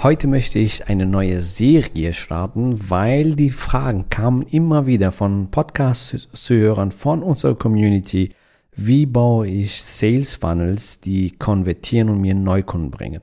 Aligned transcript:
Heute 0.00 0.28
möchte 0.28 0.60
ich 0.60 0.86
eine 0.86 1.06
neue 1.06 1.42
Serie 1.42 2.12
starten, 2.12 2.88
weil 2.88 3.34
die 3.34 3.50
Fragen 3.50 4.08
kamen 4.08 4.42
immer 4.42 4.86
wieder 4.86 5.10
von 5.10 5.50
Podcast-Hörern, 5.50 6.92
von 6.92 7.20
unserer 7.20 7.56
Community. 7.56 8.32
Wie 8.76 9.06
baue 9.06 9.48
ich 9.48 9.82
Sales 9.82 10.34
Funnels, 10.34 11.00
die 11.00 11.32
konvertieren 11.32 12.10
und 12.10 12.20
mir 12.20 12.36
Neukunden 12.36 12.92
bringen? 12.92 13.22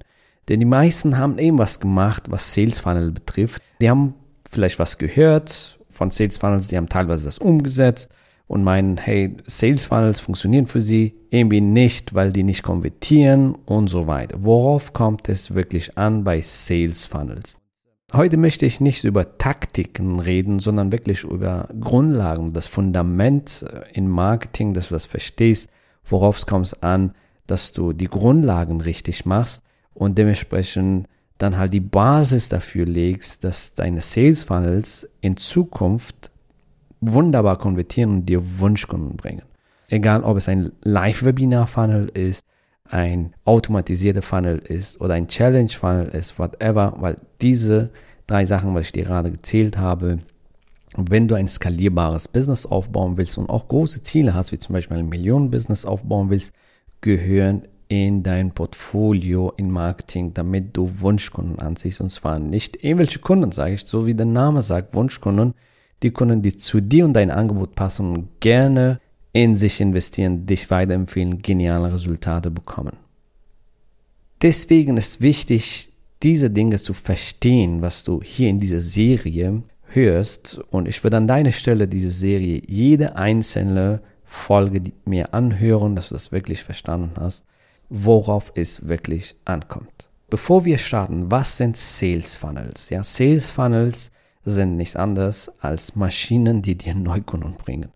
Denn 0.50 0.60
die 0.60 0.66
meisten 0.66 1.18
haben 1.18 1.38
irgendwas 1.38 1.80
gemacht, 1.80 2.24
was 2.28 2.54
Sales 2.54 2.82
Funnel 2.82 3.12
betrifft. 3.12 3.62
Die 3.80 3.90
haben 3.90 4.14
vielleicht 4.52 4.78
was 4.78 4.98
gehört 4.98 5.80
von 5.90 6.12
Sales 6.12 6.40
Funnels, 6.40 6.68
die 6.68 6.76
haben 6.76 6.90
teilweise 6.90 7.24
das 7.24 7.38
umgesetzt 7.38 8.12
und 8.48 8.64
meinen, 8.64 8.98
hey, 8.98 9.36
Sales 9.46 9.88
Funnels 9.88 10.20
funktionieren 10.20 10.68
für 10.68 10.82
sie 10.82 11.16
irgendwie 11.30 11.62
nicht, 11.62 12.14
weil 12.14 12.32
die 12.32 12.44
nicht 12.44 12.64
konvertieren 12.64 13.56
und 13.66 13.88
so 13.88 14.08
weiter. 14.08 14.38
Worauf 14.42 14.94
kommt 14.94 15.30
es 15.30 15.54
wirklich 15.54 15.98
an 15.98 16.24
bei 16.24 16.42
Sales 16.42 17.06
Funnels? 17.06 17.58
Heute 18.14 18.38
möchte 18.38 18.66
ich 18.66 18.80
nicht 18.80 19.04
über 19.04 19.38
Taktiken 19.38 20.20
reden, 20.20 20.60
sondern 20.60 20.92
wirklich 20.92 21.24
über 21.24 21.68
Grundlagen, 21.80 22.54
das 22.54 22.68
Fundament 22.68 23.66
äh, 23.68 23.82
in 23.94 24.08
Marketing, 24.08 24.74
dass 24.74 24.90
du 24.90 24.94
das 24.94 25.08
verstehst, 25.08 25.70
worauf 26.06 26.38
es 26.38 26.46
kommt 26.46 26.84
an, 26.84 27.14
dass 27.48 27.74
du 27.74 27.94
die 27.94 28.08
Grundlagen 28.08 28.80
richtig 28.80 29.26
machst 29.26 29.64
und 29.94 30.18
dementsprechend 30.18 31.08
dann 31.38 31.58
halt 31.58 31.74
die 31.74 31.82
Basis 31.82 32.48
dafür 32.48 32.86
legst, 32.86 33.44
dass 33.44 33.74
deine 33.74 34.02
Sales 34.02 34.46
Funnels 34.46 35.10
in 35.20 35.36
Zukunft 35.36 36.32
wunderbar 37.02 37.58
konvertieren 37.58 38.12
und 38.12 38.26
dir 38.26 38.60
Wunschkunden 38.60 39.18
bringen. 39.18 39.44
Egal, 39.90 40.24
ob 40.24 40.38
es 40.38 40.50
ein 40.50 40.72
Live-Webinar-Funnel 40.82 42.10
ist, 42.10 42.44
ein 42.90 43.34
automatisierter 43.46 44.22
Funnel 44.22 44.60
ist 44.60 45.02
oder 45.02 45.16
ein 45.16 45.28
Challenge-Funnel 45.28 46.08
ist, 46.10 46.38
whatever, 46.38 46.96
weil 47.00 47.18
diese 47.42 47.90
drei 48.28 48.46
Sachen, 48.46 48.74
was 48.76 48.86
ich 48.86 48.92
dir 48.92 49.06
gerade 49.06 49.32
gezählt 49.32 49.78
habe, 49.78 50.20
wenn 50.98 51.28
du 51.28 51.36
ein 51.36 51.48
skalierbares 51.48 52.28
Business 52.28 52.66
aufbauen 52.66 53.18
willst 53.18 53.38
und 53.38 53.50
auch 53.50 53.68
große 53.68 54.04
Ziele 54.04 54.34
hast, 54.34 54.52
wie 54.52 54.60
zum 54.60 54.74
Beispiel 54.74 54.98
ein 54.98 55.10
Millionen-Business 55.10 55.86
aufbauen 55.86 56.30
willst, 56.30 56.54
gehören 57.02 57.64
in 57.88 58.24
dein 58.24 58.52
Portfolio 58.52 59.54
in 59.58 59.70
Marketing, 59.70 60.34
damit 60.34 60.76
du 60.76 61.02
Wunschkunden 61.02 61.60
anziehst. 61.60 62.02
Und 62.02 62.12
zwar 62.12 62.40
nicht 62.40 62.84
irgendwelche 62.84 63.20
Kunden, 63.20 63.52
sage 63.52 63.74
ich, 63.74 63.86
so 63.86 64.06
wie 64.06 64.16
der 64.16 64.26
Name 64.26 64.62
sagt, 64.62 64.94
Wunschkunden, 64.94 65.54
die 66.04 66.12
Kunden, 66.12 66.42
die 66.42 66.58
zu 66.58 66.82
dir 66.82 67.06
und 67.06 67.14
dein 67.14 67.32
Angebot 67.32 67.76
passen 67.76 68.30
gerne 68.40 69.00
in 69.34 69.56
sich 69.56 69.82
investieren, 69.82 70.46
dich 70.46 70.70
weiterempfehlen, 70.70 71.42
geniale 71.42 71.94
Resultate 71.94 72.52
bekommen. 72.52 72.98
Deswegen 74.42 74.98
ist 74.98 75.22
wichtig, 75.22 75.92
diese 76.24 76.50
Dinge 76.50 76.78
zu 76.78 76.94
verstehen, 76.94 77.82
was 77.82 78.04
du 78.04 78.22
hier 78.24 78.50
in 78.50 78.60
dieser 78.60 78.80
Serie 78.80 79.64
hörst. 79.88 80.60
Und 80.72 80.88
ich 80.88 81.04
würde 81.04 81.18
an 81.18 81.28
deiner 81.28 81.52
Stelle 81.52 81.88
diese 81.88 82.12
Serie 82.12 82.62
jede 82.66 83.16
einzelne 83.16 84.02
Folge 84.24 84.82
mir 85.06 85.34
anhören, 85.34 85.96
dass 85.96 86.10
du 86.10 86.16
das 86.16 86.32
wirklich 86.32 86.64
verstanden 86.64 87.12
hast, 87.20 87.46
worauf 87.90 88.52
es 88.56 88.88
wirklich 88.88 89.36
ankommt. 89.46 90.10
Bevor 90.30 90.66
wir 90.66 90.78
starten, 90.78 91.30
was 91.30 91.58
sind 91.58 91.78
Sales 91.78 92.36
Funnels? 92.36 92.90
Ja, 92.90 93.04
Sales 93.04 93.50
Funnels 93.50 94.12
sind 94.46 94.78
nichts 94.78 94.96
anderes 94.96 95.52
als 95.60 95.96
Maschinen, 95.96 96.62
die 96.62 96.78
dir 96.78 96.96
Neukunden 96.96 97.56
bringen. 97.56 97.92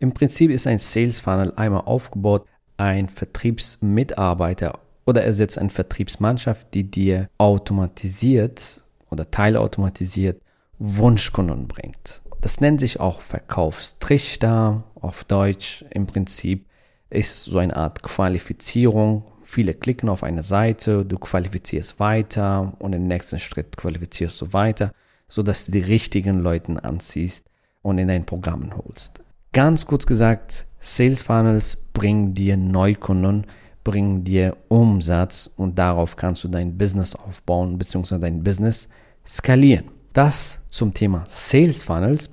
Im 0.00 0.12
Prinzip 0.12 0.50
ist 0.50 0.66
ein 0.66 0.78
Sales 0.78 1.20
Funnel 1.20 1.52
einmal 1.56 1.82
aufgebaut, 1.86 2.46
ein 2.76 3.08
Vertriebsmitarbeiter 3.08 4.78
oder 5.06 5.24
ersetzt 5.24 5.58
eine 5.58 5.70
Vertriebsmannschaft, 5.70 6.74
die 6.74 6.90
dir 6.90 7.28
automatisiert 7.38 8.82
oder 9.10 9.30
teilautomatisiert 9.30 10.40
Wunschkunden 10.78 11.68
bringt. 11.68 12.22
Das 12.40 12.60
nennt 12.60 12.80
sich 12.80 13.00
auch 13.00 13.20
Verkaufstrichter 13.20 14.84
auf 15.00 15.24
Deutsch. 15.24 15.84
Im 15.90 16.06
Prinzip 16.06 16.66
ist 17.08 17.44
so 17.44 17.58
eine 17.58 17.76
Art 17.76 18.02
Qualifizierung. 18.02 19.24
Viele 19.42 19.72
klicken 19.72 20.08
auf 20.08 20.22
eine 20.22 20.42
Seite, 20.42 21.04
du 21.04 21.18
qualifizierst 21.18 22.00
weiter 22.00 22.74
und 22.78 22.92
im 22.92 23.06
nächsten 23.06 23.38
Schritt 23.38 23.76
qualifizierst 23.76 24.40
du 24.40 24.52
weiter 24.52 24.92
sodass 25.28 25.66
du 25.66 25.72
die 25.72 25.80
richtigen 25.80 26.40
Leute 26.40 26.82
anziehst 26.84 27.50
und 27.82 27.98
in 27.98 28.08
dein 28.08 28.26
Programm 28.26 28.70
holst. 28.76 29.20
Ganz 29.52 29.86
kurz 29.86 30.06
gesagt, 30.06 30.66
Sales 30.80 31.22
Funnels 31.22 31.78
bringen 31.92 32.34
dir 32.34 32.56
Neukunden, 32.56 33.46
bringen 33.84 34.24
dir 34.24 34.56
Umsatz 34.68 35.50
und 35.56 35.78
darauf 35.78 36.16
kannst 36.16 36.44
du 36.44 36.48
dein 36.48 36.76
Business 36.76 37.14
aufbauen 37.14 37.78
bzw. 37.78 38.18
dein 38.18 38.42
Business 38.42 38.88
skalieren. 39.26 39.90
Das 40.12 40.60
zum 40.68 40.94
Thema 40.94 41.24
Sales 41.28 41.82
Funnels. 41.82 42.30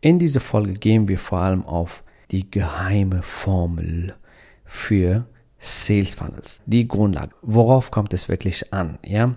In 0.00 0.18
dieser 0.18 0.40
Folge 0.40 0.74
gehen 0.74 1.08
wir 1.08 1.18
vor 1.18 1.38
allem 1.38 1.64
auf 1.64 2.04
die 2.30 2.50
geheime 2.50 3.22
Formel 3.22 4.14
für 4.64 5.26
Sales 5.58 6.14
Funnels, 6.14 6.62
die 6.66 6.86
Grundlage. 6.86 7.34
Worauf 7.42 7.90
kommt 7.90 8.12
es 8.12 8.28
wirklich 8.28 8.72
an? 8.72 8.98
Ja? 9.04 9.36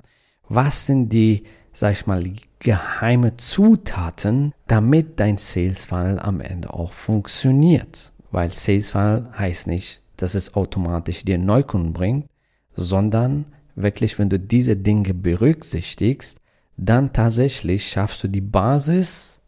Was 0.50 0.86
sind 0.86 1.10
die 1.10 1.44
sag 1.74 1.94
ich 1.94 2.08
mal, 2.08 2.24
geheime 2.60 3.38
Zutaten, 3.38 4.54
damit 4.68 5.20
dein 5.20 5.38
Sales 5.38 5.86
Funnel 5.86 6.20
am 6.20 6.42
Ende 6.42 6.74
auch 6.74 6.94
funktioniert. 6.94 8.12
Weil 8.32 8.52
Sales 8.52 8.92
Funnel 8.92 9.28
heißt 9.38 9.68
nicht, 9.68 10.02
dass 10.18 10.36
es 10.36 10.54
automatisch 10.56 11.24
dir 11.24 11.38
Neukunden 11.38 11.94
bringt, 11.94 12.28
sondern 12.76 13.46
wirklich, 13.76 14.20
wenn 14.20 14.30
du 14.30 14.40
diese 14.40 14.76
Dinge 14.76 15.14
berücksichtigst, 15.14 16.40
dann 16.78 17.14
tatsächlich 17.14 17.90
schaffst 17.90 18.24
du 18.24 18.28
die 18.28 18.42
Basis, 18.42 19.40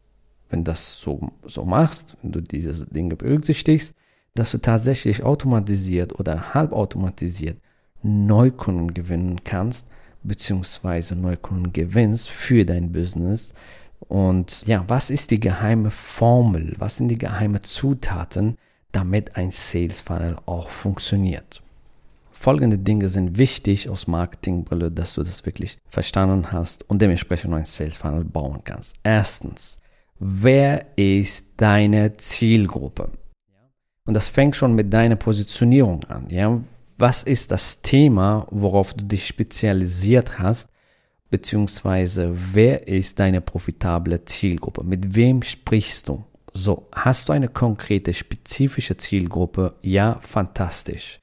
wenn 0.49 0.63
das 0.63 0.99
so, 0.99 1.31
so 1.45 1.65
machst, 1.65 2.17
wenn 2.21 2.31
du 2.31 2.41
diese 2.41 2.85
Dinge 2.87 3.15
berücksichtigst, 3.15 3.93
dass 4.35 4.51
du 4.51 4.59
tatsächlich 4.59 5.23
automatisiert 5.23 6.19
oder 6.19 6.53
halbautomatisiert 6.53 7.57
Neukunden 8.01 8.93
gewinnen 8.93 9.43
kannst, 9.43 9.87
beziehungsweise 10.23 11.15
Neukunden 11.15 11.73
gewinnst 11.73 12.29
für 12.29 12.65
dein 12.65 12.91
Business. 12.91 13.53
Und 13.99 14.65
ja, 14.67 14.83
was 14.87 15.09
ist 15.09 15.31
die 15.31 15.39
geheime 15.39 15.91
Formel? 15.91 16.75
Was 16.77 16.97
sind 16.97 17.07
die 17.07 17.17
geheime 17.17 17.61
Zutaten, 17.61 18.57
damit 18.91 19.35
ein 19.37 19.51
Sales 19.51 20.01
Funnel 20.01 20.37
auch 20.45 20.69
funktioniert? 20.69 21.61
Folgende 22.31 22.77
Dinge 22.77 23.07
sind 23.07 23.37
wichtig 23.37 23.87
aus 23.87 24.07
Marketingbrille, 24.07 24.91
dass 24.91 25.13
du 25.13 25.23
das 25.23 25.45
wirklich 25.45 25.77
verstanden 25.87 26.51
hast 26.51 26.89
und 26.89 27.01
dementsprechend 27.01 27.53
ein 27.53 27.65
Sales 27.65 27.95
Funnel 27.95 28.25
bauen 28.25 28.59
kannst. 28.65 28.97
Erstens, 29.03 29.79
wer 30.19 30.85
ist 30.97 31.47
deine 31.55 32.17
Zielgruppe? 32.17 33.09
Und 34.05 34.13
das 34.13 34.27
fängt 34.27 34.57
schon 34.57 34.75
mit 34.75 34.91
deiner 34.91 35.15
Positionierung 35.15 36.03
an. 36.05 36.29
Ja? 36.29 36.59
Was 37.03 37.21
ist 37.21 37.51
das 37.51 37.81
Thema, 37.81 38.47
worauf 38.49 38.93
du 38.93 39.03
dich 39.03 39.27
spezialisiert 39.27 40.39
hast, 40.39 40.69
beziehungsweise 41.29 42.31
wer 42.53 42.87
ist 42.87 43.19
deine 43.19 43.41
profitable 43.41 44.23
Zielgruppe? 44.23 44.85
Mit 44.85 45.13
wem 45.13 45.41
sprichst 45.41 46.07
du? 46.07 46.23
So, 46.53 46.87
hast 46.93 47.27
du 47.27 47.33
eine 47.33 47.49
konkrete, 47.49 48.13
spezifische 48.13 48.95
Zielgruppe? 48.95 49.75
Ja, 49.81 50.21
fantastisch. 50.21 51.19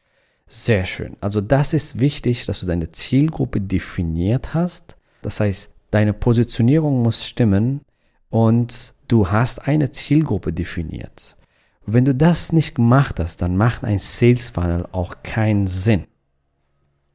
Sehr 0.47 0.85
schön. 0.85 1.17
Also 1.23 1.41
das 1.41 1.73
ist 1.73 1.99
wichtig, 1.99 2.44
dass 2.44 2.61
du 2.61 2.67
deine 2.67 2.93
Zielgruppe 2.93 3.62
definiert 3.62 4.53
hast. 4.53 4.99
Das 5.23 5.41
heißt, 5.41 5.73
deine 5.91 6.12
Positionierung 6.12 7.00
muss 7.00 7.25
stimmen. 7.25 7.81
und 8.29 8.93
du 9.09 9.31
hast 9.31 9.67
eine 9.67 9.93
Zielgruppe 9.93 10.53
definiert. 10.53 11.37
Wenn 11.92 12.04
du 12.04 12.14
das 12.14 12.52
nicht 12.52 12.76
gemacht 12.76 13.19
hast, 13.19 13.42
dann 13.42 13.56
macht 13.56 13.82
ein 13.82 13.98
Sales 13.98 14.50
Funnel 14.50 14.87
auch 14.92 15.16
keinen 15.25 15.66
Sinn. 15.66 16.04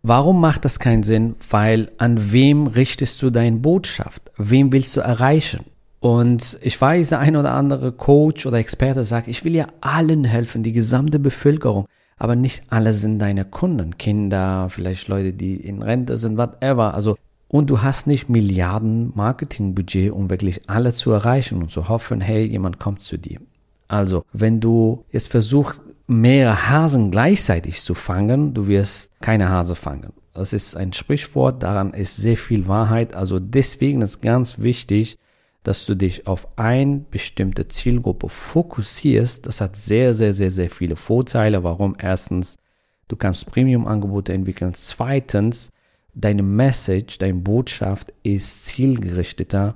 Warum 0.04 0.42
macht 0.42 0.66
das 0.66 0.80
keinen 0.80 1.04
Sinn? 1.04 1.36
Weil 1.50 1.92
an 1.98 2.32
wem 2.34 2.68
richtest 2.68 3.22
du 3.22 3.30
deine 3.30 3.58
Botschaft? 3.58 4.32
Wem 4.38 4.74
willst 4.74 4.96
du 4.96 5.00
erreichen? 5.00 5.66
Und 6.02 6.60
ich 6.62 6.80
weiß, 6.80 7.10
der 7.10 7.20
ein 7.20 7.38
oder 7.38 7.54
andere 7.54 7.94
Coach 7.94 8.46
oder 8.46 8.58
Experte 8.58 9.06
sagt, 9.06 9.30
ich 9.30 9.46
will 9.46 9.56
ja 9.56 9.68
allen 9.80 10.26
helfen, 10.26 10.62
die 10.62 10.74
gesamte 10.74 11.20
Bevölkerung. 11.20 11.88
Aber 12.18 12.36
nicht 12.36 12.64
alle 12.70 12.94
sind 12.94 13.20
deine 13.20 13.46
Kunden. 13.46 13.98
Kinder, 13.98 14.68
vielleicht 14.70 15.08
Leute, 15.08 15.32
die 15.32 15.56
in 15.56 15.82
Rente 15.82 16.18
sind, 16.18 16.38
whatever. 16.38 16.94
Also, 16.94 17.18
und 17.48 17.70
du 17.70 17.82
hast 17.82 18.08
nicht 18.08 18.30
Milliarden 18.30 19.14
Marketingbudget, 19.16 20.12
um 20.12 20.30
wirklich 20.30 20.70
alle 20.70 20.94
zu 20.94 21.12
erreichen 21.12 21.62
und 21.62 21.72
zu 21.72 21.88
hoffen, 21.88 22.20
hey, 22.20 22.46
jemand 22.46 22.78
kommt 22.78 23.04
zu 23.04 23.18
dir. 23.18 23.40
Also, 23.88 24.26
wenn 24.34 24.60
du 24.60 25.06
jetzt 25.12 25.30
versuchst, 25.30 25.82
mehrere 26.08 26.70
Hasen 26.70 27.12
gleichzeitig 27.12 27.82
zu 27.82 27.96
fangen, 27.96 28.54
du 28.54 28.68
wirst 28.68 29.12
keine 29.22 29.50
Hase 29.50 29.76
fangen. 29.76 30.14
Das 30.34 30.54
ist 30.54 30.76
ein 30.76 30.92
Sprichwort, 30.94 31.64
daran 31.64 31.94
ist 31.94 32.18
sehr 32.18 32.38
viel 32.38 32.68
Wahrheit. 32.68 33.14
Also 33.16 33.40
deswegen 33.40 34.02
ist 34.02 34.22
ganz 34.22 34.60
wichtig, 34.60 35.18
dass 35.64 35.86
du 35.86 35.96
dich 35.96 36.28
auf 36.28 36.48
eine 36.58 37.06
bestimmte 37.10 37.68
Zielgruppe 37.68 38.30
fokussierst. 38.30 39.46
Das 39.46 39.62
hat 39.62 39.78
sehr, 39.78 40.14
sehr, 40.14 40.34
sehr, 40.34 40.52
sehr 40.52 40.70
viele 40.70 40.96
Vorteile. 40.96 41.64
Warum? 41.64 41.96
Erstens, 41.98 42.58
du 43.08 43.16
kannst 43.16 43.48
Premium-Angebote 43.48 44.34
entwickeln. 44.34 44.74
Zweitens, 44.76 45.72
deine 46.14 46.44
Message, 46.44 47.18
deine 47.18 47.36
Botschaft 47.36 48.14
ist 48.22 48.66
zielgerichteter. 48.66 49.76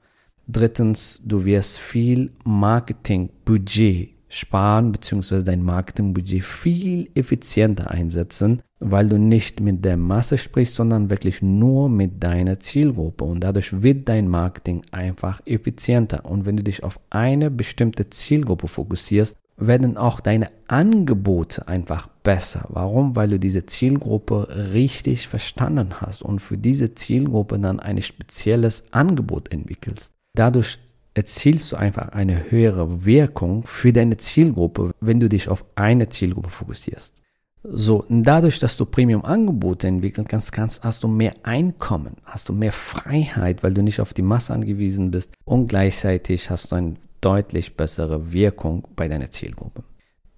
Drittens, 0.52 1.22
du 1.24 1.46
wirst 1.46 1.78
viel 1.78 2.32
Marketing-Budget 2.44 4.10
sparen 4.30 4.92
bzw. 4.92 5.44
dein 5.44 5.64
Marketingbudget 5.64 6.44
viel 6.44 7.10
effizienter 7.16 7.92
einsetzen, 7.92 8.64
weil 8.80 9.10
du 9.10 9.18
nicht 9.18 9.60
mit 9.60 9.84
der 9.84 9.98
Masse 9.98 10.40
sprichst, 10.40 10.76
sondern 10.76 11.12
wirklich 11.12 11.44
nur 11.44 11.88
mit 11.90 12.24
deiner 12.24 12.60
Zielgruppe 12.60 13.26
und 13.26 13.44
dadurch 13.44 13.84
wird 13.84 14.08
dein 14.08 14.28
Marketing 14.28 14.84
einfach 14.92 15.42
effizienter 15.46 16.26
und 16.26 16.46
wenn 16.46 16.58
du 16.58 16.64
dich 16.64 16.84
auf 16.84 17.00
eine 17.10 17.52
bestimmte 17.52 18.10
Zielgruppe 18.10 18.68
fokussierst, 18.68 19.36
werden 19.58 19.98
auch 19.98 20.20
deine 20.20 20.50
Angebote 20.68 21.68
einfach 21.68 22.08
besser. 22.24 22.66
Warum? 22.70 23.16
Weil 23.16 23.30
du 23.30 23.40
diese 23.40 23.66
Zielgruppe 23.66 24.48
richtig 24.74 25.28
verstanden 25.28 26.02
hast 26.02 26.22
und 26.24 26.40
für 26.40 26.58
diese 26.58 26.96
Zielgruppe 26.96 27.60
dann 27.60 27.80
ein 27.80 28.02
spezielles 28.02 28.84
Angebot 28.92 29.52
entwickelst. 29.52 30.14
Dadurch 30.34 30.80
erzielst 31.14 31.72
du 31.72 31.76
einfach 31.76 32.10
eine 32.10 32.52
höhere 32.52 33.06
Wirkung 33.06 33.64
für 33.64 33.92
deine 33.92 34.18
Zielgruppe, 34.18 34.92
wenn 35.02 35.20
du 35.20 35.28
dich 35.28 35.50
auf 35.50 35.66
eine 35.76 36.10
Zielgruppe 36.10 36.50
fokussierst. 36.50 37.16
So, 37.64 38.06
dadurch, 38.08 38.60
dass 38.60 38.78
du 38.78 38.86
Premium-Angebote 38.86 39.86
entwickeln 39.88 40.28
kannst, 40.28 40.54
kannst, 40.54 40.84
hast 40.84 41.04
du 41.04 41.10
mehr 41.10 41.34
Einkommen, 41.44 42.16
hast 42.24 42.48
du 42.48 42.54
mehr 42.54 42.72
Freiheit, 42.72 43.64
weil 43.64 43.74
du 43.74 43.82
nicht 43.82 44.00
auf 44.00 44.14
die 44.14 44.22
Masse 44.22 44.54
angewiesen 44.54 45.12
bist 45.12 45.34
und 45.44 45.68
gleichzeitig 45.68 46.50
hast 46.50 46.72
du 46.72 46.78
eine 46.78 46.94
deutlich 47.20 47.76
bessere 47.76 48.32
Wirkung 48.32 48.88
bei 48.96 49.10
deiner 49.10 49.30
Zielgruppe. 49.30 49.84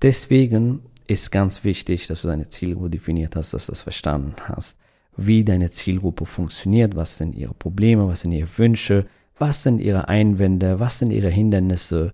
Deswegen 0.02 0.80
ist 1.06 1.32
ganz 1.32 1.64
wichtig, 1.64 2.08
dass 2.08 2.24
du 2.24 2.28
deine 2.28 2.50
Zielgruppe 2.50 2.90
definiert 2.90 3.36
hast, 3.36 3.54
dass 3.54 3.68
du 3.68 3.72
das 3.72 3.82
verstanden 3.82 4.34
hast, 4.48 4.80
wie 5.16 5.44
deine 5.44 5.70
Zielgruppe 5.70 6.26
funktioniert, 6.26 6.96
was 6.96 7.20
sind 7.20 7.36
ihre 7.36 7.54
Probleme, 7.54 8.08
was 8.08 8.22
sind 8.22 8.32
ihre 8.32 8.58
Wünsche, 8.58 9.06
was 9.38 9.64
sind 9.64 9.80
ihre 9.80 10.08
Einwände? 10.08 10.80
Was 10.80 11.00
sind 11.00 11.12
ihre 11.12 11.30
Hindernisse? 11.30 12.14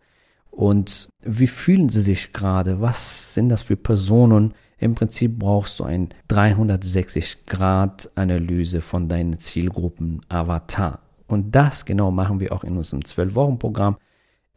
Und 0.52 1.10
wie 1.22 1.48
fühlen 1.48 1.90
sie 1.90 2.02
sich 2.02 2.32
gerade? 2.34 2.82
Was 2.82 3.34
sind 3.34 3.50
das 3.50 3.62
für 3.62 3.76
Personen? 3.76 4.54
Im 4.80 4.96
Prinzip 4.96 5.38
brauchst 5.40 5.80
du 5.80 5.84
eine 5.84 6.08
360-Grad-Analyse 6.30 8.82
von 8.82 9.10
deinen 9.10 9.40
Zielgruppen-Avatar. 9.40 11.00
Und 11.28 11.56
das 11.56 11.86
genau 11.86 12.12
machen 12.12 12.40
wir 12.40 12.54
auch 12.54 12.64
in 12.64 12.78
unserem 12.78 13.02
12-Wochen-Programm. 13.02 13.98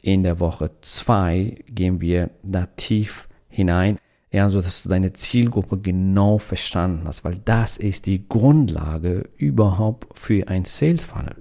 In 0.03 0.23
der 0.23 0.41
Woche 0.41 0.71
2 0.81 1.65
gehen 1.69 2.01
wir 2.01 2.31
da 2.43 2.65
tief 2.67 3.29
hinein, 3.49 3.99
ja, 4.33 4.49
so 4.49 4.61
du 4.61 4.89
deine 4.89 5.13
Zielgruppe 5.13 5.79
genau 5.79 6.39
verstanden 6.39 7.03
hast, 7.07 7.25
weil 7.25 7.41
das 7.45 7.77
ist 7.77 8.07
die 8.07 8.29
Grundlage 8.29 9.29
überhaupt 9.37 10.17
für 10.17 10.47
ein 10.47 10.65
Sales 10.65 11.05
Funnel. 11.05 11.40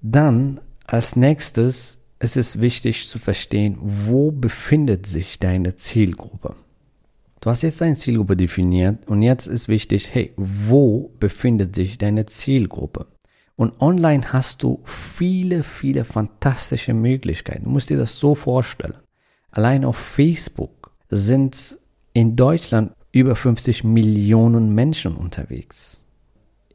Dann 0.00 0.60
als 0.86 1.16
nächstes 1.16 1.98
ist 2.20 2.36
es 2.36 2.60
wichtig 2.60 3.08
zu 3.08 3.18
verstehen, 3.18 3.78
wo 3.80 4.30
befindet 4.30 5.06
sich 5.06 5.38
deine 5.38 5.76
Zielgruppe. 5.76 6.54
Du 7.40 7.50
hast 7.50 7.62
jetzt 7.62 7.80
deine 7.80 7.96
Zielgruppe 7.96 8.36
definiert 8.36 9.06
und 9.06 9.22
jetzt 9.22 9.46
ist 9.46 9.68
wichtig, 9.68 10.12
hey, 10.12 10.32
wo 10.36 11.12
befindet 11.20 11.76
sich 11.76 11.98
deine 11.98 12.26
Zielgruppe? 12.26 13.06
Und 13.54 13.80
online 13.80 14.32
hast 14.32 14.62
du 14.62 14.80
viele, 14.84 15.62
viele 15.62 16.04
fantastische 16.04 16.94
Möglichkeiten. 16.94 17.64
Du 17.64 17.70
musst 17.70 17.90
dir 17.90 17.98
das 17.98 18.14
so 18.14 18.34
vorstellen. 18.34 18.94
Allein 19.50 19.84
auf 19.84 19.96
Facebook 19.96 20.92
sind 21.10 21.78
in 22.12 22.36
Deutschland 22.36 22.92
über 23.12 23.34
50 23.34 23.84
Millionen 23.84 24.74
Menschen 24.74 25.16
unterwegs. 25.16 26.02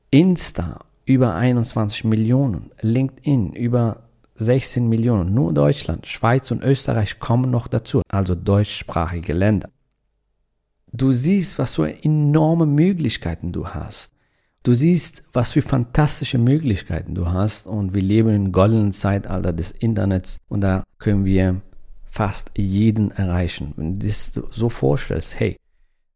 Insta 0.09 0.85
über 1.05 1.35
21 1.35 2.05
Millionen, 2.05 2.71
LinkedIn 2.81 3.53
über 3.53 4.03
16 4.35 4.87
Millionen, 4.87 5.33
nur 5.33 5.53
Deutschland, 5.53 6.07
Schweiz 6.07 6.49
und 6.51 6.63
Österreich 6.63 7.19
kommen 7.19 7.51
noch 7.51 7.67
dazu, 7.67 8.01
also 8.07 8.35
deutschsprachige 8.35 9.33
Länder. 9.33 9.69
Du 10.91 11.11
siehst, 11.11 11.57
was 11.57 11.75
für 11.75 12.03
enorme 12.03 12.65
Möglichkeiten 12.65 13.51
du 13.51 13.67
hast. 13.67 14.11
Du 14.63 14.73
siehst, 14.73 15.23
was 15.33 15.51
für 15.51 15.61
fantastische 15.61 16.37
Möglichkeiten 16.37 17.15
du 17.15 17.29
hast 17.29 17.67
und 17.67 17.93
wir 17.93 18.01
leben 18.01 18.33
im 18.33 18.51
goldenen 18.51 18.93
Zeitalter 18.93 19.51
des 19.51 19.71
Internets 19.71 20.37
und 20.47 20.61
da 20.61 20.83
können 20.99 21.25
wir 21.25 21.61
fast 22.09 22.51
jeden 22.55 23.11
erreichen. 23.11 23.73
Wenn 23.75 23.99
du 23.99 24.07
das 24.07 24.31
so 24.51 24.69
vorstellst, 24.69 25.37
hey, 25.39 25.57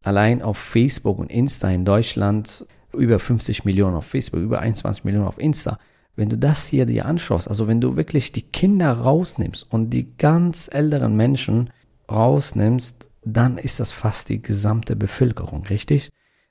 allein 0.04 0.42
auf 0.42 0.58
Facebook 0.58 1.20
und 1.20 1.30
Insta 1.30 1.70
in 1.70 1.84
Deutschland 1.84 2.66
über 2.98 3.20
50 3.20 3.66
Millionen 3.66 3.96
auf 3.96 4.06
Facebook, 4.06 4.42
über 4.42 4.60
21 4.60 5.04
Millionen 5.04 5.28
auf 5.28 5.40
Insta. 5.40 5.80
Wenn 6.16 6.30
du 6.30 6.38
das 6.38 6.68
hier 6.68 6.86
dir 6.86 7.06
anschaust, 7.06 7.48
also 7.48 7.68
wenn 7.68 7.80
du 7.80 7.96
wirklich 7.96 8.32
die 8.32 8.42
Kinder 8.42 8.92
rausnimmst 8.92 9.68
und 9.70 9.92
die 9.92 10.18
ganz 10.18 10.70
älteren 10.72 11.16
Menschen 11.16 11.70
rausnimmst, 12.10 13.10
dann 13.24 13.58
ist 13.58 13.80
das 13.80 13.92
fast 13.92 14.30
die 14.30 14.42
gesamte 14.42 14.96
Bevölkerung, 14.96 15.66
richtig? 15.68 16.10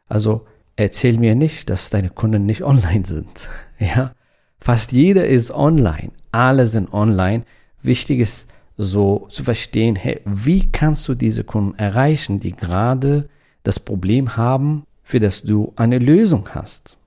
Also 0.09 0.47
erzähl 0.77 1.19
mir 1.19 1.35
nicht, 1.35 1.71
dass 1.71 1.91
deine 1.91 2.11
Kunden 2.11 2.47
nicht 2.47 2.63
online 2.63 3.07
sind. 3.07 3.49
Ja, 3.79 4.15
fast 4.59 4.93
jeder 4.93 5.27
ist 5.27 5.51
online, 5.51 6.11
alle 6.33 6.67
sind 6.67 6.95
online. 6.95 7.45
Wichtig 7.83 8.21
ist 8.21 8.49
so 8.79 9.29
zu 9.31 9.45
verstehen, 9.45 9.97
hey, 9.97 10.23
wie 10.25 10.73
kannst 10.73 11.07
du 11.09 11.15
diese 11.15 11.45
Kunden 11.45 11.79
erreichen, 11.79 12.41
die 12.41 12.53
gerade 12.53 13.29
das 13.65 13.81
Problem 13.81 14.39
haben, 14.39 14.85
für 15.07 15.21
das 15.21 15.43
du 15.43 15.73
eine 15.77 16.01
Lösung 16.01 16.49
hast. 16.49 16.99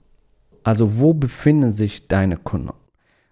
Also 0.64 1.00
wo 1.00 1.14
befinden 1.14 1.72
sich 1.72 2.08
deine 2.08 2.38
Kunden? 2.38 2.72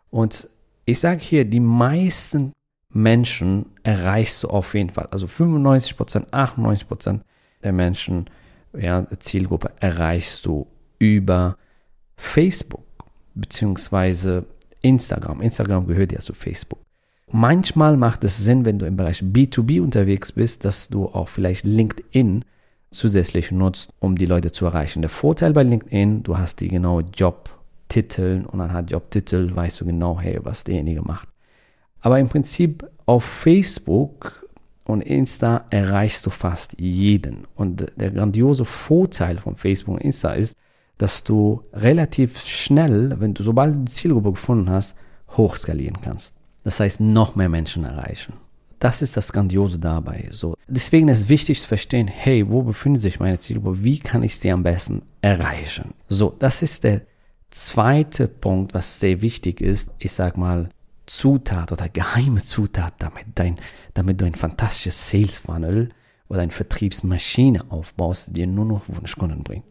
Und 0.10 0.50
ich 0.84 1.00
sage 1.00 1.22
hier, 1.22 1.46
die 1.46 1.62
meisten 1.62 2.52
Menschen 2.90 3.68
erreichst 3.84 4.44
du 4.44 4.50
auf 4.50 4.74
jeden 4.74 4.90
Fall. 4.90 5.08
Also 5.12 5.26
95% 5.26 6.32
98% 6.32 7.22
der 7.64 7.72
Menschen, 7.72 8.30
ja, 8.78 9.08
Zielgruppe 9.20 9.72
erreichst 9.80 10.46
du 10.46 10.68
über 11.00 11.56
Facebook 12.18 12.84
beziehungsweise 13.36 14.46
Instagram. 14.82 15.42
Instagram 15.42 15.88
gehört 15.88 16.12
ja 16.12 16.20
zu 16.20 16.34
Facebook. 16.34 16.80
Manchmal 17.32 17.96
macht 17.96 18.26
es 18.26 18.38
Sinn, 18.38 18.66
wenn 18.66 18.80
du 18.80 18.86
im 18.86 18.98
Bereich 18.98 19.22
B2B 19.22 19.82
unterwegs 19.82 20.34
bist, 20.34 20.66
dass 20.66 20.90
du 20.90 21.06
auch 21.06 21.30
vielleicht 21.30 21.64
LinkedIn 21.64 22.44
zusätzlich 22.98 23.52
nutzt, 23.52 23.94
um 24.00 24.18
die 24.18 24.26
Leute 24.26 24.52
zu 24.52 24.66
erreichen. 24.66 25.02
Der 25.02 25.10
Vorteil 25.10 25.54
bei 25.54 25.64
LinkedIn, 25.64 26.24
du 26.24 26.38
hast 26.38 26.60
die 26.60 26.68
genaue 26.68 27.06
Jobtitel 27.14 28.46
und 28.52 28.60
anhand 28.60 28.92
Jobtitel 28.92 29.56
weißt 29.56 29.82
du 29.82 29.86
genau, 29.86 30.20
hey, 30.20 30.40
was 30.44 30.64
derjenige 30.64 31.02
macht. 31.02 31.30
Aber 32.02 32.20
im 32.20 32.30
Prinzip 32.30 32.88
auf 33.06 33.24
Facebook 33.24 34.48
und 34.86 35.02
Insta 35.02 35.66
erreichst 35.70 36.26
du 36.26 36.30
fast 36.30 36.80
jeden. 36.80 37.46
Und 37.56 37.92
der 37.98 38.12
grandiose 38.12 38.66
Vorteil 38.66 39.38
von 39.38 39.56
Facebook 39.56 39.96
und 39.96 40.02
Insta 40.02 40.32
ist, 40.32 40.56
dass 40.98 41.24
du 41.24 41.64
relativ 41.74 42.40
schnell, 42.40 43.16
wenn 43.20 43.34
du 43.34 43.44
sobald 43.44 43.76
du 43.76 43.80
die 43.80 43.92
Zielgruppe 43.92 44.32
gefunden 44.32 44.70
hast, 44.70 44.96
hochskalieren 45.36 46.02
kannst. 46.02 46.34
Das 46.64 46.80
heißt, 46.80 47.00
noch 47.00 47.36
mehr 47.36 47.50
Menschen 47.50 47.84
erreichen. 47.84 48.34
Das 48.80 49.02
ist 49.02 49.18
das 49.18 49.34
Grandiose 49.34 49.80
dabei. 49.80 50.30
So. 50.32 50.56
Deswegen 50.68 51.08
ist 51.08 51.20
es 51.20 51.30
wichtig 51.30 51.62
zu 51.62 51.68
verstehen, 51.68 52.08
hey, 52.08 52.50
wo 52.50 52.62
befindet 52.62 53.02
sich 53.02 53.20
meine 53.20 53.40
Zielgruppe? 53.40 53.84
Wie 53.84 54.00
kann 54.00 54.24
ich 54.24 54.38
sie 54.38 54.52
am 54.52 54.64
besten 54.64 55.02
erreichen? 55.22 55.94
So, 56.10 56.36
das 56.38 56.62
ist 56.62 56.84
der 56.84 57.02
zweite 57.50 58.28
Punkt, 58.28 58.74
was 58.74 59.00
sehr 59.00 59.22
wichtig 59.22 59.62
ist. 59.62 59.90
Ich 59.98 60.12
sag 60.12 60.38
mal, 60.38 60.70
Zutat 61.08 61.72
oder 61.72 61.90
geheime 61.90 62.44
Zutat, 62.44 62.94
damit, 63.00 63.26
dein, 63.36 63.58
damit 63.94 64.22
du 64.22 64.26
ein 64.26 64.36
fantastisches 64.36 65.10
Sales 65.10 65.40
Funnel 65.40 65.90
oder 66.28 66.42
eine 66.42 66.52
Vertriebsmaschine 66.52 67.72
aufbaust, 67.72 68.28
die 68.28 68.34
dir 68.34 68.48
nur 68.48 68.66
noch 68.66 68.82
Wunschkunden 68.88 69.44
bringt. 69.44 69.64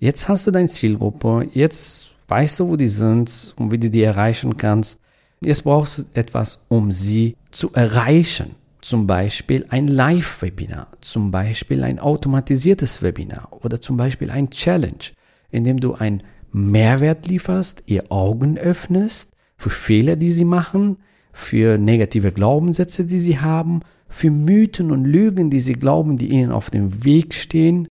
Jetzt 0.00 0.28
hast 0.28 0.46
du 0.46 0.50
deine 0.50 0.68
Zielgruppe, 0.68 1.48
jetzt 1.54 2.12
weißt 2.28 2.60
du, 2.60 2.68
wo 2.68 2.76
die 2.76 2.88
sind 2.88 3.54
und 3.56 3.70
wie 3.70 3.78
du 3.78 3.88
die 3.88 4.02
erreichen 4.02 4.56
kannst. 4.56 4.98
Jetzt 5.44 5.64
brauchst 5.64 5.98
du 5.98 6.02
etwas, 6.14 6.64
um 6.68 6.90
sie 6.90 7.36
zu 7.50 7.70
erreichen. 7.72 8.56
Zum 8.80 9.06
Beispiel 9.06 9.66
ein 9.68 9.88
Live-Webinar, 9.88 10.88
zum 11.00 11.30
Beispiel 11.30 11.82
ein 11.82 11.98
automatisiertes 11.98 13.02
Webinar 13.02 13.48
oder 13.62 13.80
zum 13.80 13.96
Beispiel 13.96 14.30
ein 14.30 14.50
Challenge, 14.50 15.12
in 15.50 15.64
dem 15.64 15.80
du 15.80 15.94
einen 15.94 16.22
Mehrwert 16.52 17.26
lieferst, 17.26 17.82
ihr 17.86 18.10
Augen 18.10 18.58
öffnest 18.58 19.30
für 19.56 19.70
Fehler, 19.70 20.16
die 20.16 20.32
sie 20.32 20.44
machen, 20.44 20.98
für 21.32 21.78
negative 21.78 22.32
Glaubenssätze, 22.32 23.06
die 23.06 23.18
sie 23.18 23.38
haben, 23.38 23.80
für 24.08 24.30
Mythen 24.30 24.90
und 24.90 25.04
Lügen, 25.04 25.50
die 25.50 25.60
sie 25.60 25.74
glauben, 25.74 26.16
die 26.16 26.28
ihnen 26.28 26.52
auf 26.52 26.70
dem 26.70 27.04
Weg 27.04 27.34
stehen. 27.34 27.88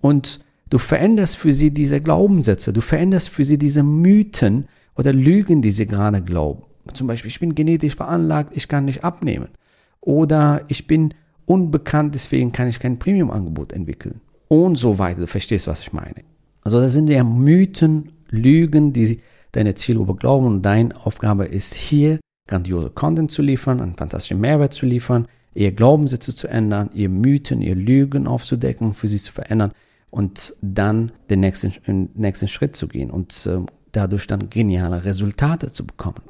Und 0.00 0.40
du 0.70 0.78
veränderst 0.78 1.36
für 1.36 1.52
sie 1.52 1.72
diese 1.72 2.00
Glaubenssätze, 2.00 2.72
du 2.72 2.80
veränderst 2.80 3.28
für 3.28 3.44
sie 3.44 3.58
diese 3.58 3.82
Mythen 3.82 4.66
oder 4.96 5.12
Lügen, 5.12 5.62
die 5.62 5.70
sie 5.70 5.86
gerade 5.86 6.22
glauben. 6.22 6.62
Zum 6.94 7.06
Beispiel, 7.06 7.28
ich 7.28 7.40
bin 7.40 7.54
genetisch 7.54 7.94
veranlagt, 7.94 8.56
ich 8.56 8.68
kann 8.68 8.84
nicht 8.84 9.04
abnehmen. 9.04 9.48
Oder 10.00 10.62
ich 10.68 10.86
bin 10.86 11.14
unbekannt, 11.46 12.14
deswegen 12.14 12.52
kann 12.52 12.68
ich 12.68 12.80
kein 12.80 12.98
Premium-Angebot 12.98 13.72
entwickeln. 13.72 14.20
Und 14.48 14.76
so 14.76 14.98
weiter. 14.98 15.20
Du 15.20 15.26
verstehst, 15.26 15.66
was 15.66 15.80
ich 15.80 15.92
meine. 15.92 16.24
Also 16.62 16.80
das 16.80 16.92
sind 16.92 17.08
ja 17.08 17.24
Mythen, 17.24 18.12
Lügen, 18.28 18.92
die 18.92 19.20
deine 19.52 19.74
Zielgruppe 19.74 20.16
glauben. 20.16 20.46
Und 20.46 20.62
deine 20.62 20.94
Aufgabe 21.06 21.44
ist 21.46 21.74
hier, 21.74 22.20
grandiose 22.48 22.90
Content 22.90 23.30
zu 23.30 23.42
liefern, 23.42 23.80
einen 23.80 23.96
fantastischen 23.96 24.40
Mehrwert 24.40 24.74
zu 24.74 24.86
liefern, 24.86 25.28
ihr 25.54 25.72
Glaubenssätze 25.72 26.34
zu 26.34 26.48
ändern, 26.48 26.90
ihr 26.94 27.08
Mythen, 27.08 27.60
ihr 27.60 27.74
Lügen 27.74 28.26
aufzudecken, 28.26 28.94
für 28.94 29.08
sie 29.08 29.18
zu 29.18 29.32
verändern 29.32 29.72
und 30.10 30.54
dann 30.60 31.12
den 31.30 31.40
nächsten, 31.40 31.72
den 31.86 32.10
nächsten 32.14 32.48
Schritt 32.48 32.76
zu 32.76 32.88
gehen 32.88 33.10
und 33.10 33.46
äh, 33.46 33.58
dadurch 33.92 34.26
dann 34.26 34.50
geniale 34.50 35.04
Resultate 35.04 35.72
zu 35.72 35.86
bekommen. 35.86 36.22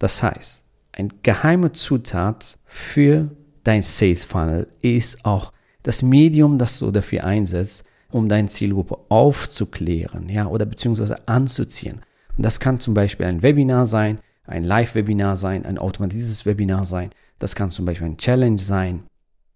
Das 0.00 0.22
heißt, 0.22 0.64
eine 0.92 1.10
geheime 1.22 1.70
Zutat 1.70 2.58
für 2.64 3.30
dein 3.62 3.84
Sales 3.84 4.24
Funnel 4.24 4.66
ist 4.80 5.24
auch 5.24 5.52
das 5.82 6.02
Medium, 6.02 6.58
das 6.58 6.80
du 6.80 6.90
dafür 6.90 7.24
einsetzt, 7.24 7.84
um 8.10 8.28
deine 8.28 8.48
Zielgruppe 8.48 8.98
aufzuklären, 9.08 10.28
ja, 10.28 10.46
oder 10.46 10.66
beziehungsweise 10.66 11.28
anzuziehen. 11.28 12.00
Und 12.36 12.44
das 12.44 12.58
kann 12.58 12.80
zum 12.80 12.94
Beispiel 12.94 13.26
ein 13.26 13.42
Webinar 13.42 13.86
sein, 13.86 14.18
ein 14.46 14.64
Live-Webinar 14.64 15.36
sein, 15.36 15.64
ein 15.64 15.78
automatisiertes 15.78 16.44
Webinar 16.44 16.86
sein. 16.86 17.10
Das 17.38 17.54
kann 17.54 17.70
zum 17.70 17.84
Beispiel 17.84 18.08
ein 18.08 18.18
Challenge 18.18 18.58
sein, 18.58 19.04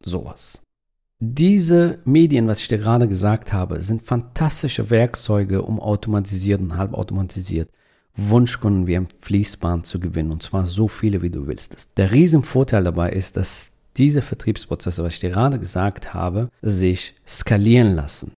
sowas. 0.02 0.60
Diese 1.18 2.00
Medien, 2.04 2.46
was 2.46 2.60
ich 2.60 2.68
dir 2.68 2.78
gerade 2.78 3.08
gesagt 3.08 3.52
habe, 3.52 3.80
sind 3.80 4.02
fantastische 4.02 4.90
Werkzeuge, 4.90 5.62
um 5.62 5.80
automatisiert 5.80 6.60
und 6.60 6.76
halbautomatisiert 6.76 7.70
Wunschkunden 8.16 8.86
wie 8.86 8.96
ein 8.96 9.08
Fließband 9.20 9.86
zu 9.86 10.00
gewinnen. 10.00 10.32
Und 10.32 10.42
zwar 10.42 10.66
so 10.66 10.88
viele, 10.88 11.22
wie 11.22 11.30
du 11.30 11.46
willst. 11.46 11.88
Der 11.96 12.12
Riesenvorteil 12.12 12.84
dabei 12.84 13.10
ist, 13.10 13.36
dass 13.36 13.70
diese 13.96 14.22
Vertriebsprozesse, 14.22 15.02
was 15.02 15.14
ich 15.14 15.20
dir 15.20 15.30
gerade 15.30 15.58
gesagt 15.58 16.14
habe, 16.14 16.50
sich 16.62 17.14
skalieren 17.26 17.94
lassen. 17.94 18.32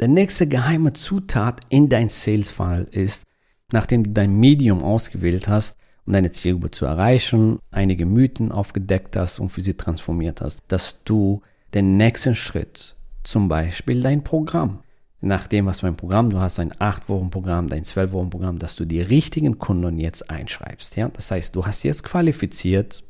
Der 0.00 0.08
nächste 0.08 0.48
geheime 0.48 0.92
Zutat 0.92 1.60
in 1.68 1.88
dein 1.88 2.08
Sales 2.08 2.50
Funnel 2.50 2.88
ist, 2.90 3.24
nachdem 3.72 4.04
du 4.04 4.10
dein 4.10 4.38
Medium 4.38 4.82
ausgewählt 4.82 5.48
hast, 5.48 5.76
um 6.06 6.12
deine 6.12 6.32
Zielgruppe 6.32 6.70
zu 6.70 6.84
erreichen, 6.84 7.58
einige 7.70 8.06
Mythen 8.06 8.52
aufgedeckt 8.52 9.16
hast 9.16 9.38
und 9.38 9.50
für 9.50 9.60
sie 9.60 9.74
transformiert 9.74 10.40
hast, 10.40 10.62
dass 10.68 11.02
du 11.04 11.42
den 11.72 11.96
nächsten 11.96 12.34
Schritt, 12.34 12.96
zum 13.22 13.48
Beispiel 13.48 14.02
dein 14.02 14.22
Programm, 14.22 14.80
nachdem 15.24 15.66
was 15.66 15.80
für 15.80 15.86
ein 15.86 15.96
Programm 15.96 16.30
du 16.30 16.38
hast, 16.38 16.58
ein 16.58 16.72
8-Wochen-Programm, 16.72 17.68
dein 17.68 17.84
12-Wochen-Programm, 17.84 18.58
dass 18.58 18.76
du 18.76 18.84
die 18.84 19.00
richtigen 19.00 19.58
Kunden 19.58 19.98
jetzt 19.98 20.30
einschreibst. 20.30 20.96
Ja? 20.96 21.08
Das 21.08 21.30
heißt, 21.30 21.56
du 21.56 21.64
hast 21.66 21.82
jetzt 21.82 22.04
qualifiziert, 22.04 23.02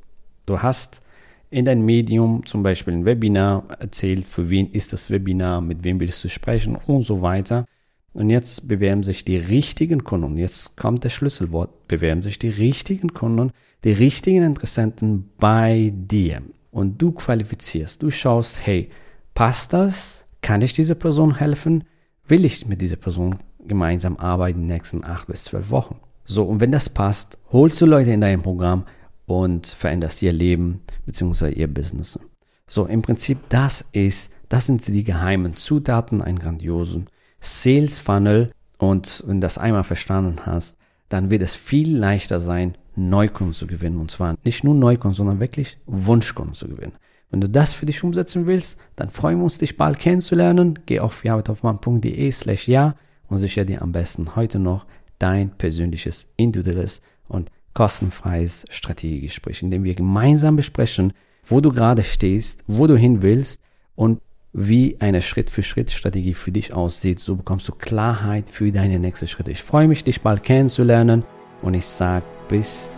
du 0.46 0.62
hast 0.62 1.02
in 1.50 1.64
dein 1.64 1.82
Medium 1.82 2.46
zum 2.46 2.62
Beispiel 2.62 2.94
ein 2.94 3.04
Webinar 3.04 3.64
erzählt, 3.78 4.26
für 4.26 4.50
wen 4.50 4.70
ist 4.72 4.92
das 4.92 5.10
Webinar, 5.10 5.60
mit 5.60 5.84
wem 5.84 6.00
willst 6.00 6.24
du 6.24 6.28
sprechen 6.28 6.76
und 6.76 7.04
so 7.04 7.22
weiter. 7.22 7.66
Und 8.12 8.30
jetzt 8.30 8.68
bewerben 8.68 9.02
sich 9.02 9.24
die 9.24 9.36
richtigen 9.36 10.04
Kunden. 10.04 10.36
Jetzt 10.36 10.76
kommt 10.76 11.04
das 11.04 11.12
Schlüsselwort. 11.12 11.88
Bewerben 11.88 12.22
sich 12.22 12.38
die 12.38 12.48
richtigen 12.48 13.12
Kunden, 13.12 13.50
die 13.82 13.92
richtigen 13.92 14.44
Interessenten 14.44 15.30
bei 15.38 15.92
dir. 15.94 16.42
Und 16.70 17.02
du 17.02 17.10
qualifizierst. 17.10 18.02
Du 18.02 18.10
schaust, 18.10 18.64
hey, 18.64 18.90
passt 19.34 19.72
das? 19.72 20.24
Kann 20.42 20.62
ich 20.62 20.72
dieser 20.72 20.94
Person 20.94 21.38
helfen? 21.38 21.84
Will 22.26 22.44
ich 22.46 22.66
mit 22.66 22.80
dieser 22.80 22.96
Person 22.96 23.36
gemeinsam 23.66 24.16
arbeiten 24.16 24.60
in 24.60 24.68
den 24.68 24.74
nächsten 24.74 25.04
acht 25.04 25.26
bis 25.26 25.44
zwölf 25.44 25.68
Wochen? 25.70 26.00
So, 26.24 26.44
und 26.44 26.60
wenn 26.60 26.72
das 26.72 26.88
passt, 26.88 27.36
holst 27.52 27.80
du 27.80 27.86
Leute 27.86 28.12
in 28.12 28.22
dein 28.22 28.40
Programm 28.40 28.84
und 29.26 29.66
veränderst 29.66 30.22
ihr 30.22 30.32
Leben 30.32 30.80
bzw. 31.04 31.50
ihr 31.50 31.68
Business. 31.68 32.18
So, 32.66 32.86
im 32.86 33.02
Prinzip, 33.02 33.38
das 33.50 33.84
ist, 33.92 34.30
das 34.48 34.66
sind 34.66 34.86
die 34.86 35.04
geheimen 35.04 35.56
Zutaten, 35.56 36.22
einen 36.22 36.38
grandiosen 36.38 37.08
Sales 37.40 37.98
Funnel. 37.98 38.52
Und 38.78 39.22
wenn 39.26 39.40
du 39.40 39.44
das 39.44 39.58
einmal 39.58 39.84
verstanden 39.84 40.46
hast, 40.46 40.76
dann 41.10 41.28
wird 41.28 41.42
es 41.42 41.54
viel 41.54 41.94
leichter 41.94 42.40
sein, 42.40 42.76
Neukunden 42.96 43.54
zu 43.54 43.66
gewinnen. 43.66 44.00
Und 44.00 44.10
zwar 44.10 44.36
nicht 44.44 44.64
nur 44.64 44.74
Neukunden, 44.74 45.14
sondern 45.14 45.40
wirklich 45.40 45.76
Wunschkunden 45.84 46.54
zu 46.54 46.68
gewinnen. 46.68 46.94
Wenn 47.30 47.40
du 47.40 47.48
das 47.48 47.74
für 47.74 47.86
dich 47.86 48.02
umsetzen 48.04 48.46
willst, 48.46 48.78
dann 48.96 49.10
freuen 49.10 49.38
wir 49.38 49.44
uns, 49.44 49.58
dich 49.58 49.76
bald 49.76 49.98
kennenzulernen. 49.98 50.78
Geh 50.86 51.00
auf 51.00 51.24
javethoffmann.de 51.24 52.30
slash 52.30 52.68
ja 52.68 52.94
und 53.28 53.38
sichere 53.38 53.66
dir 53.66 53.82
am 53.82 53.92
besten 53.92 54.36
heute 54.36 54.58
noch 54.58 54.86
dein 55.18 55.50
persönliches, 55.50 56.26
individuelles 56.36 57.00
und 57.28 57.50
kostenfreies 57.72 58.64
Strategiegespräch, 58.70 59.62
in 59.62 59.70
dem 59.70 59.84
wir 59.84 59.94
gemeinsam 59.94 60.56
besprechen, 60.56 61.12
wo 61.46 61.60
du 61.60 61.72
gerade 61.72 62.04
stehst, 62.04 62.62
wo 62.66 62.86
du 62.86 62.96
hin 62.96 63.22
willst 63.22 63.60
und 63.96 64.20
wie 64.52 64.96
eine 65.00 65.20
Schritt-für-Schritt-Strategie 65.20 66.34
für 66.34 66.52
dich 66.52 66.72
aussieht. 66.72 67.18
So 67.18 67.34
bekommst 67.34 67.68
du 67.68 67.72
Klarheit 67.72 68.48
für 68.48 68.70
deine 68.70 69.00
nächsten 69.00 69.26
Schritte. 69.26 69.50
Ich 69.50 69.62
freue 69.62 69.88
mich, 69.88 70.04
dich 70.04 70.20
bald 70.20 70.44
kennenzulernen 70.44 71.24
und 71.60 71.74
ich 71.74 71.86
sage 71.86 72.24
bis 72.48 72.88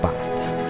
bald. 0.00 0.69